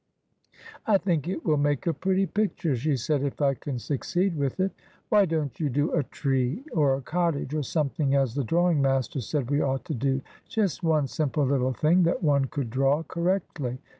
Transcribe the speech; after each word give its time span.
'I 0.87 0.97
think 0.97 1.27
it 1.27 1.45
will 1.45 1.57
make 1.57 1.85
a 1.85 1.93
pretty 1.93 2.25
picture,' 2.25 2.75
she 2.75 2.95
said,' 2.97 3.21
if 3.23 3.39
I 3.39 3.53
can 3.53 3.77
succeed 3.77 4.35
with 4.35 4.59
it.'' 4.59 4.71
Why 5.09 5.25
don't 5.25 5.59
you 5.59 5.69
do 5.69 5.93
a 5.93 6.01
tree, 6.01 6.63
or 6.73 6.95
a 6.95 7.03
cottage, 7.03 7.53
or 7.53 7.61
something, 7.61 8.15
as 8.15 8.33
the 8.33 8.43
drawing 8.43 8.81
master 8.81 9.21
said 9.21 9.51
we 9.51 9.61
ought 9.61 9.85
to 9.85 9.93
do— 9.93 10.21
just 10.55 10.81
one 10.81 11.05
simple 11.05 11.45
little 11.45 11.73
thing 11.73 12.01
that 12.01 12.23
one 12.23 12.45
could 12.45 12.71
draw 12.71 13.03
correctly?' 13.03 13.77